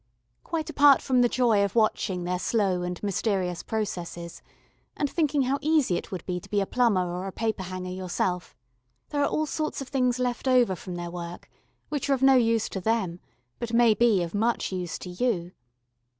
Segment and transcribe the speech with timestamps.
[0.43, 4.41] Quite apart from the joy of watching their slow and mysterious processes,
[4.97, 8.55] and thinking how easy it would be to be a plumber or a paperhanger yourself,
[9.09, 11.51] there are all sorts of things left over from their work
[11.89, 13.19] which are of no use to them,
[13.59, 15.51] but may be of much use to you.